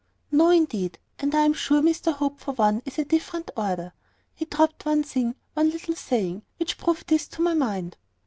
[0.31, 3.93] "No, indeed; and I am sure Mr Hope, for one, is of a different order.
[4.33, 7.97] He dropped one thing, one little saying, which proved this to my mind."